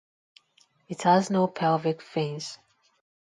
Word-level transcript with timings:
It 0.89 1.03
has 1.03 1.29
no 1.29 1.47
pelvic 1.47 2.01
fins. 2.01 2.57